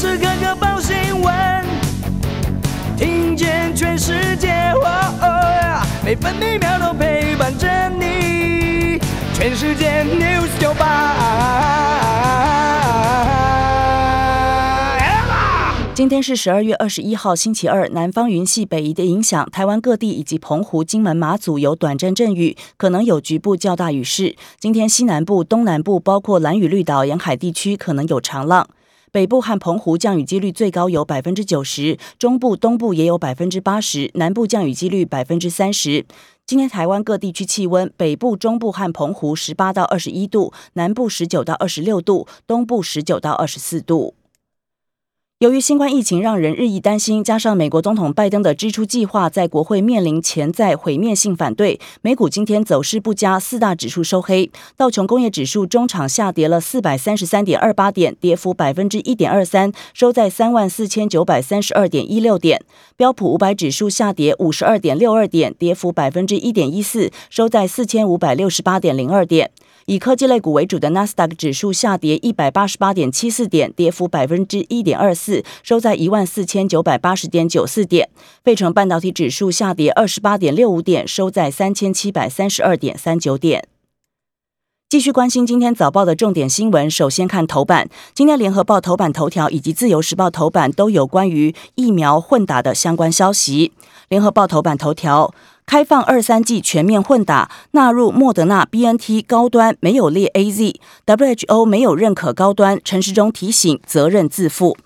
[0.00, 1.34] 时刻刻报新闻，
[2.96, 4.48] 听见全世界，
[6.02, 8.98] 每分每秒都陪伴着你。
[9.34, 10.72] 全世界 news 九
[15.94, 17.86] 今天是十二月二十一号，星期二。
[17.90, 24.34] 南方云系北移的影响，台湾各地以及澎湖、金门、马祖有短暂阵雨，可能有局部较大雨势。
[24.58, 28.66] 今天西南部、东南部，包括蓝屿、绿岛沿海地区，可能有长浪。
[29.12, 36.06] 北部和澎湖降雨几率最高有百分之九十，中部、东部也有百分之八十，南部降雨几率百分之三十。
[36.46, 44.14] 今天台湾各地区气温：北部、中部和澎湖十八到二十一度，南部十九到二十六度，东部十九到二十四度。
[45.40, 54.50] 由于新冠疫情让人日益担心，加上美国总统拜登的支出计划在国会面临潜在毁灭性反对，美股今天走势不佳，四大指数收黑。
[54.76, 62.60] 道琼工业指数中场下跌了四百三十三点二八点，跌幅百分之一点二三，收在三万四千九百三十二点一六点。
[62.98, 69.50] 标普五百指数下跌五十二点六二点，跌幅百分之一点一四，收在四千五百六十八点零二点。
[69.86, 78.08] 以科技类股为主的纳斯达克指数下跌一百八十八点七四点，跌幅百分之一点二四，收在一万四千九百八十点九四点。
[78.44, 83.64] 费城半导体指数下跌二十八点六五点，收在三千七百三十二点三九点。
[84.90, 87.88] 继续关心今天早报的重点新闻，首先看头版。
[88.12, 93.70] 今天联合报头版头条以及自由时报头版都有关于疫苗混打的相关消息。
[94.08, 95.32] 联合报头版头条。
[95.64, 102.80] 开放二三季全面混打，纳入莫德纳、B N T 高端，没有列 A Z，W H O 没有认可高端。
[102.82, 104.76] 陈时中提醒，责任自负。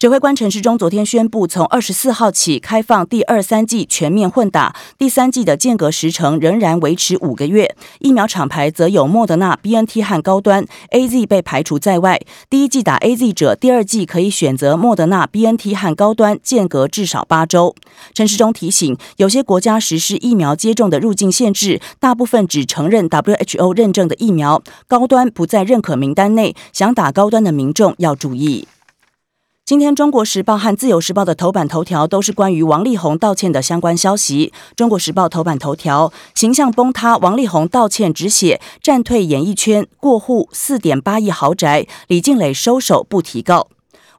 [0.00, 7.76] 指挥官陈时中昨天宣布，从二十四号起开放第二、三季全面混打，第三季的间隔时程仍然维持五个月。
[7.98, 12.18] 疫苗厂牌则有莫德纳、B N T 和高端，A Z 被排除在外。
[12.48, 17.74] 第一季打 A Z 者，第二季可以选择莫德纳、B N T 和高端，间隔至少八周。
[18.14, 26.56] 陈时中提醒，有些国家实施疫苗接种的入境限制，大部分只承认 W H O 认证的疫苗，高端不在认可名单内。
[26.72, 28.66] 想打高端的民众要注意。
[29.70, 34.52] 今天，《中国时报》和《自由时报》的头版头条都是关于王力宏道歉的相关消息。
[34.74, 43.68] 《中国时报》头版头条：形象崩塌，王力宏道歉止血战退演艺圈，过户四点八亿豪宅，李静蕾收手不提告。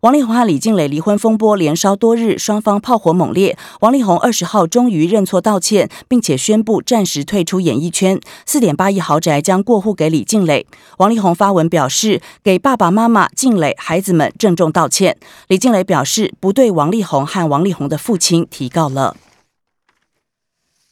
[0.01, 3.55] 王力宏和李静蕾离婚风波连烧多日，双方炮火猛烈。
[3.81, 8.19] 王力宏二十号终于认错道歉，并且宣布暂时退出演艺圈。
[8.43, 10.65] 四点八亿豪宅将过户给李静蕾。
[10.97, 15.17] 王力宏发文表示，给爸爸妈妈、静蕾、孩子们郑重道歉。
[15.47, 19.15] 李静蕾表示，不对王力宏和王力宏的父亲提告了。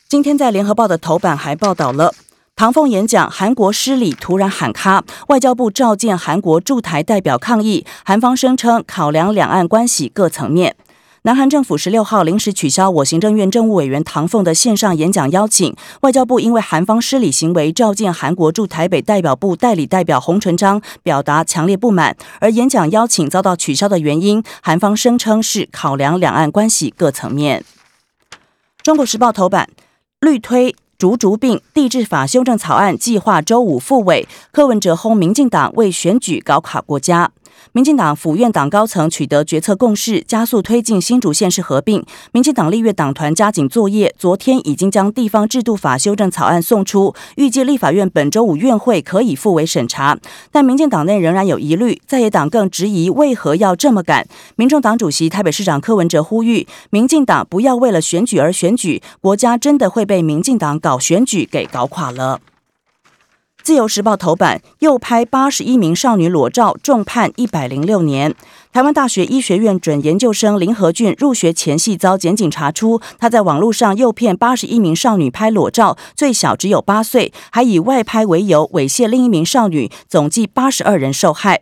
[0.08, 2.14] 今天在联合报的头版还报道了。
[2.60, 10.76] 唐凤演讲，韩国失礼突然喊卡，外交部召见韩国驻台代表抗议，韩方声称考量两岸关系各层面。
[11.22, 27.64] 南韩政府十六号临时取消我行政院政务委员唐凤的线上演讲邀请，外交部因为韩方失礼行为召见韩国驻台北代表部代理代表洪纯章，表达强烈不满，而演讲邀请遭到取消的原因，韩方声称是考量两岸关系各层面。
[28.84, 29.70] 中国时报头版
[30.20, 30.76] 绿推。
[31.00, 37.32] 竹竹病地质法修正草案计划周五复委，柯文哲轰民进党为选举搞垮国家。
[37.72, 42.04] 民进党府院党高层取得决策共识，加速推进新竹县市合并。
[42.32, 50.18] 民进党立院党团加紧作业，昨天已经将地方制度法修正草案送出，预计立法院本周五院会可以复委审查。
[50.52, 54.28] 但民进党内仍然有疑虑，在野党更质疑为何要这么赶。
[54.56, 62.40] 民众党主席台北市长柯文哲呼吁民进党不要为了选举而选举，国家真的会被民进党搞选举给搞垮了。
[63.70, 68.34] 自由时报头版又拍八十一名少女裸照，重判一百零六年。
[68.74, 81.62] 台湾大学医学院准研究生林和俊入学前夕遭检警查出，他在网络上诱骗八十一名少女拍裸照，最小只有八岁，还以外拍为由猥亵另一名少女，总计八十二人受害。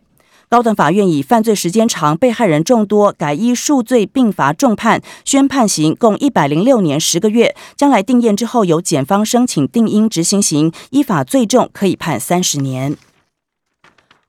[0.50, 7.54] 高等法院以犯罪时间长、被害人众多，改依数罪并罚重判，宣判刑共一百零六年十个月。
[7.76, 12.96] 将来定验之后，由检方申请定因执行刑，依法最重可以判三十年。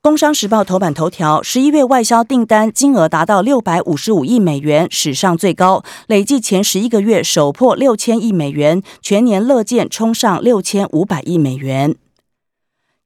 [0.01, 11.95] 工商时报头版头条：十一月外销订单金额达到六百五十五亿美元，史上最高，累计前十一个月首破六千亿美元，全年乐见冲上六千五百亿美元。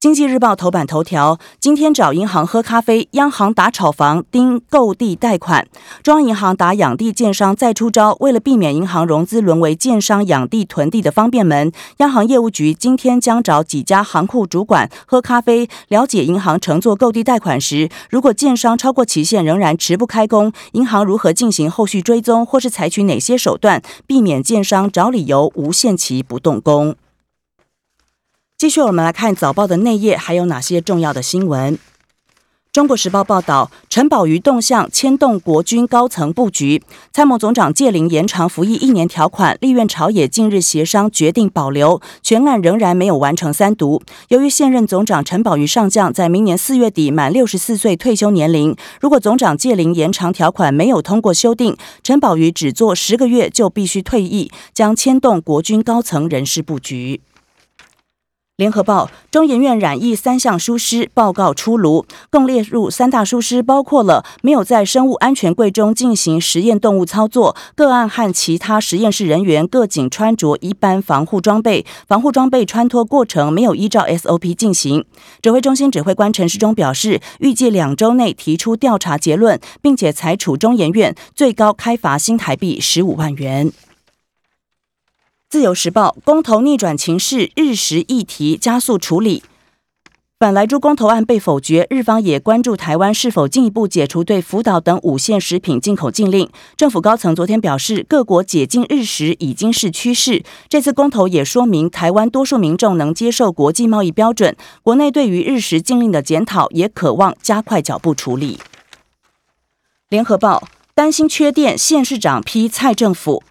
[0.04, 5.66] 经济日报头版头条：今天找银行喝咖啡，央行打炒房盯购地贷款。
[6.04, 26.94] 中央银行打养地建商再出招，为了避免银行融资沦为建商养地囤地的方便门，央行业务局今天将找几家行库主管喝咖啡，了解银行乘坐购地贷款时，如果建商超过期限仍然迟不开工，银行如何进行后续追踪，或是采取哪些手段，避免建商找理由无限期不动工。
[28.56, 31.78] 继续，我们来看早报的内页，还有哪些重要的新闻？
[32.72, 44.02] 中国时报报道，陈宝瑜动向牵动国军高层布局，参谋总长届龄延长服役一年条款，立院朝野近日协商决定保留，全案仍然没有完成三读。
[44.30, 57.22] 由于现任总长陈宝瑜上将在明年四月底满六十四岁退休年龄，如果总长届龄延长条款没有通过修订，陈宝瑜只做十个月就必须退役，将牵动国军高层人事布局。
[58.58, 75.04] 联合报中研院染疫三项疏失报告出炉，共列入三大疏失，包括了没有在生物安全柜中进行实验动物操作，个案和其他实验室人员各仅穿着一般防护装备，防护装备穿脱过程没有依照 SOP 进行。
[75.42, 83.72] 指挥中心指挥官陈世忠表示，预计两周内提出调查结论，并且裁处中研院最高开罚新台币十五万元。
[85.54, 89.44] 自由时报公投逆转情势，日食议题加速处理。
[90.40, 96.50] 本来猪公投案被否决，日方也关注台湾是否进一步解除对福岛等五线食品进口禁令。
[96.76, 100.44] 政府高层昨天表示，各国解禁日食已经是趋势。
[100.68, 104.56] 这次公投也说明台湾多数民众能接受国际贸易标准。
[104.82, 108.60] 国内对于日食禁令的检讨也渴望加快脚步处理。
[110.10, 113.44] 联合报担心缺电，县市长批蔡政府。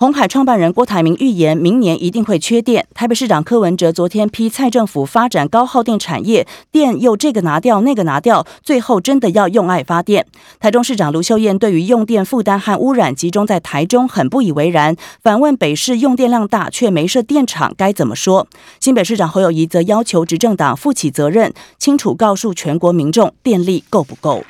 [0.00, 2.86] 红海创办人郭台铭预言，明年一定会缺电。
[2.94, 10.24] 台北市长柯文哲昨天批蔡政府发展高耗电产业，电又这个拿掉那个拿掉，最后真的要用爱发电。
[10.60, 18.46] 台中市长卢秀燕对于用电负担和污染集中在台中很不以为然，反问北市用电量大却没设电厂该怎么说？
[18.78, 24.44] 新北市长侯友谊则要求执政党负起责任，清楚告诉全国民众电力够不够。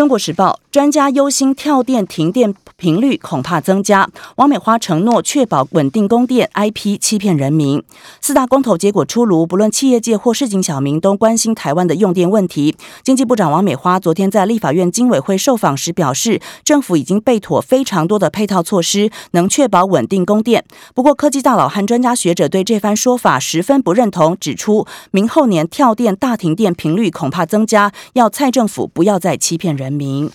[0.00, 4.08] 中国时报专家忧心跳电停电频率恐怕增加。
[4.36, 7.82] 王美花承诺确保稳定供电，IP 欺骗人民。
[8.22, 12.74] 四大公投结果出炉，不论企业界或市井小民都关心台湾的用电问题。
[13.02, 20.64] 经济部长王美花昨天在立法院经委会受访时表示，政府已经备妥非常多的配套措施，能确保稳定供电。
[20.94, 29.79] 不过，科技大佬和专家学者对这番说法十分不认同，指出明后年跳电大停电频率恐怕增加，要蔡政府不要再欺骗。
[29.80, 30.30] 人民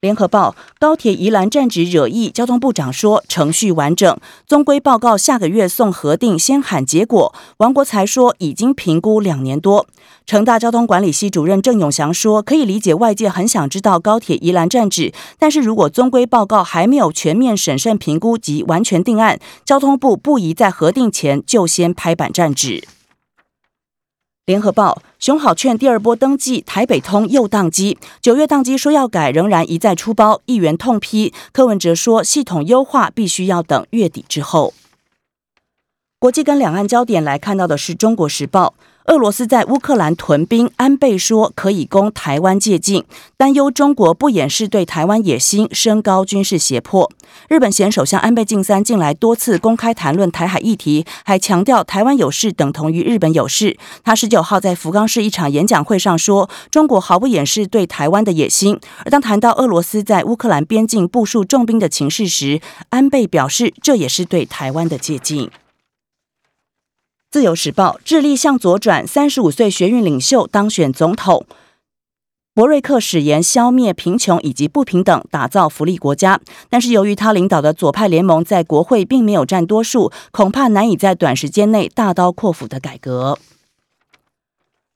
[0.00, 7.32] 联合报高铁宜兰站址惹议，交通部长说程序完整，终归报告下个月送核定，先喊结果。
[7.58, 9.86] 王国才说已经评估两年多。
[10.26, 22.82] 成大交通管理系主任郑永祥说，可以理解外界很想知道高铁宜兰站址，但是如果终归报告还没有全面审慎评估及完全定案，交通部不宜在核定前就先拍板站址。
[24.48, 27.98] 联合报熊好券第二波登记，台北通又宕机。
[28.22, 31.34] 九月宕机说要改，仍然一再出包，议员痛批。
[31.52, 34.72] 柯文哲说，系统优化必须要等月底之后。
[36.18, 38.72] 国际跟两岸焦点来看到的是《中国时报》。
[39.08, 43.02] 俄罗斯在乌克兰屯兵，安倍说可以供台湾借镜，
[43.38, 47.10] 担忧中国不掩饰对台湾野心，升高军事胁迫。
[47.48, 53.78] 日本前首相安倍晋三近来多次公开谈论台海议题，还强调台湾有事等同于日本有事。
[54.04, 58.78] 他十九号在福冈市一场演讲会上说，中国毫不掩饰对台湾的野心。
[59.06, 62.60] 而当谈到俄罗斯在乌克兰边境部署重兵的情势时，
[62.90, 65.50] 安倍表示这也是对台湾的借镜。
[67.38, 71.46] 自由时报致力向左转，三十五岁学运领袖当选总统。
[72.52, 76.40] 博瑞克誓言消灭贫穷以及不平等，打造福利国家。
[76.68, 83.38] 但是由于他领导的左派联盟在国会并没有占多数，恐怕难以在短时间内大刀阔斧的改革。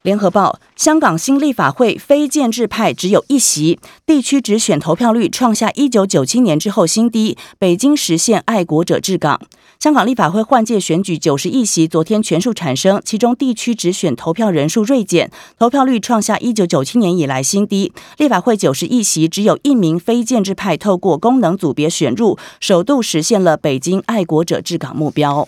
[0.03, 7.39] 联合报：香港新立法会非建制派只有一席，地区直选投票率创下一九九七年之后新低。
[7.57, 9.41] 北京实现爱国者治港。
[9.79, 17.93] 香港立法会换届选举九十一席，昨天全数产生，其中地区直选投票人数锐减，投票率创下一九九七年以来新低。
[18.19, 25.47] 立法会九十一席只有一名非建制派透过功能组别选入，首度实现了北京爱国者治港目标。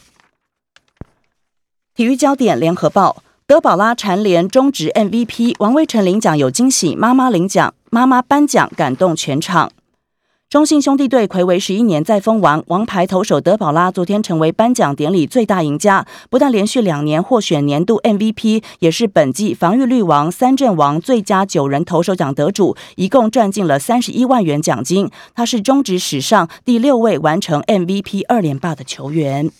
[1.97, 3.24] 体育焦点：联合报。
[3.47, 9.71] 德宝拉蝉联中职 MVP，王威成领奖有惊喜，妈妈领奖，妈妈颁奖感动全场。
[10.49, 25.11] 中信兄弟队魁违十一年再封王，王牌投手德保拉昨天成为颁奖典礼最大赢家，不但连续两年获选年度 MVP，也是本季防御率王、三阵王、最佳九人投手奖得主，一共赚进了三十一万元奖金。
[25.35, 29.51] 他是中职史上第六位完成 MVP 二连霸的球员。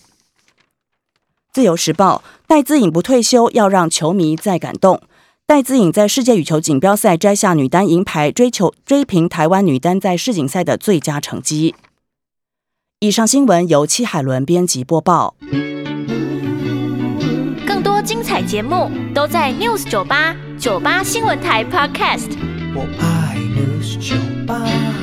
[1.55, 4.99] 自由时报：戴资颖不退休，要让球迷再感动。
[5.47, 11.73] 戴资颖在世界羽球锦标赛摘下女单银牌，追求追平台湾女单在世锦赛的最佳成绩。
[12.99, 15.37] 以上新闻由戚海伦编辑播报。
[17.65, 22.31] 更多精彩节目都在 News 九八九八新闻台 Podcast。
[22.75, 24.94] 我爱 News 酒吧。